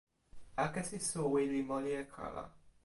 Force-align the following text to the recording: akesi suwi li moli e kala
akesi 0.63 0.97
suwi 1.09 1.41
li 1.51 1.61
moli 1.69 1.91
e 2.01 2.03
kala 2.13 2.43